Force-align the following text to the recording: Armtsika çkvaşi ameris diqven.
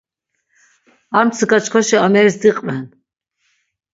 Armtsika 1.17 1.57
çkvaşi 1.63 1.97
ameris 2.05 2.35
diqven. 2.41 2.81